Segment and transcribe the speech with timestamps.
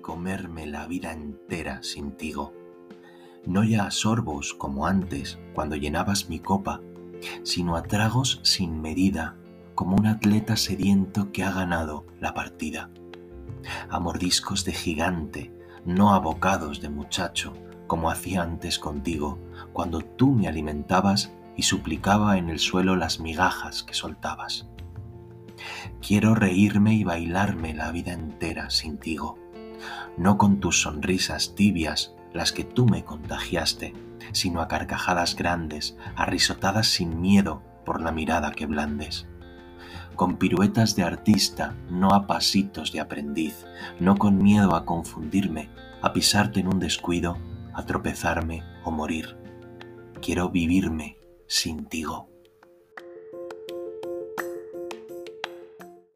[0.00, 2.52] comerme la vida entera sin tigo.
[3.46, 6.80] No ya a sorbos como antes, cuando llenabas mi copa,
[7.42, 9.36] sino a tragos sin medida,
[9.74, 12.90] como un atleta sediento que ha ganado la partida.
[13.88, 15.52] A mordiscos de gigante,
[15.84, 17.54] no a bocados de muchacho,
[17.86, 19.38] como hacía antes contigo,
[19.72, 24.66] cuando tú me alimentabas y suplicaba en el suelo las migajas que soltabas.
[26.06, 29.38] Quiero reírme y bailarme la vida entera sin tigo,
[30.16, 33.94] no con tus sonrisas tibias, las que tú me contagiaste,
[34.32, 39.26] sino a carcajadas grandes, arrisotadas sin miedo por la mirada que blandes.
[40.16, 43.66] Con piruetas de artista, no a pasitos de aprendiz,
[43.98, 45.70] no con miedo a confundirme,
[46.02, 47.36] a pisarte en un descuido,
[47.72, 49.36] a tropezarme o morir.
[50.20, 51.16] Quiero vivirme
[51.46, 52.33] sin tigo.